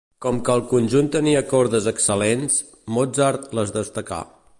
[0.25, 2.57] Com que el conjunt tenia cordes excel·lents,
[2.97, 4.19] Mozart les destacà.